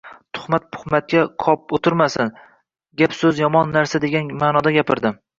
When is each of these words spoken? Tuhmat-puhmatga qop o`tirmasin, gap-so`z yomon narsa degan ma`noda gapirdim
Tuhmat-puhmatga 0.35 1.19
qop 1.43 1.75
o`tirmasin, 1.77 2.31
gap-so`z 3.01 3.41
yomon 3.41 3.69
narsa 3.79 4.01
degan 4.07 4.33
ma`noda 4.45 4.73
gapirdim 4.79 5.21